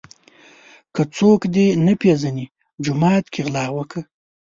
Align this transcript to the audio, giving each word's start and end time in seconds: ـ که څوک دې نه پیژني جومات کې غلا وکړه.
ـ 0.47 0.93
که 0.95 1.01
څوک 1.17 1.41
دې 1.53 1.67
نه 1.85 1.93
پیژني 2.01 2.45
جومات 2.83 3.25
کې 3.33 3.41
غلا 3.45 3.65
وکړه. 3.75 4.01